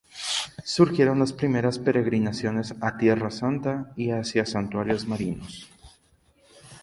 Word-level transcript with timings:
Surgieron 0.65 1.19
las 1.19 1.31
primeras 1.31 1.77
peregrinaciones 1.77 2.73
a 2.81 2.97
Tierra 2.97 3.29
Santa 3.29 3.91
y 3.95 4.09
hacia 4.09 4.47
santuarios 4.47 5.05
Marianos. 5.05 5.69